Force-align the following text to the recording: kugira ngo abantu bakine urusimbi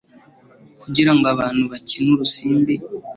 kugira 0.81 1.11
ngo 1.17 1.25
abantu 1.33 1.63
bakine 1.71 2.07
urusimbi 2.15 2.75